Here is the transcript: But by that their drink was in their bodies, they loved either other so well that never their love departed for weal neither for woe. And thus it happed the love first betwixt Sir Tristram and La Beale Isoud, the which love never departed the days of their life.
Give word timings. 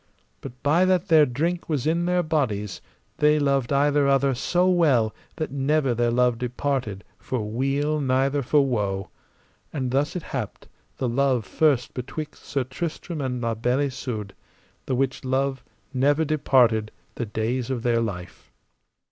But 0.41 0.63
by 0.63 0.83
that 0.85 1.09
their 1.09 1.27
drink 1.27 1.69
was 1.69 1.85
in 1.85 2.05
their 2.05 2.23
bodies, 2.23 2.81
they 3.17 3.37
loved 3.37 3.71
either 3.71 4.07
other 4.07 4.33
so 4.33 4.67
well 4.67 5.13
that 5.35 5.51
never 5.51 5.93
their 5.93 6.09
love 6.09 6.39
departed 6.39 7.03
for 7.19 7.41
weal 7.41 7.99
neither 8.01 8.41
for 8.41 8.65
woe. 8.65 9.11
And 9.71 9.91
thus 9.91 10.15
it 10.15 10.23
happed 10.23 10.67
the 10.97 11.07
love 11.07 11.45
first 11.45 11.93
betwixt 11.93 12.43
Sir 12.43 12.63
Tristram 12.63 13.21
and 13.21 13.41
La 13.41 13.53
Beale 13.53 13.81
Isoud, 13.81 14.33
the 14.87 14.95
which 14.95 15.23
love 15.23 15.63
never 15.93 16.25
departed 16.25 16.91
the 17.13 17.27
days 17.27 17.69
of 17.69 17.83
their 17.83 18.01
life. 18.01 18.51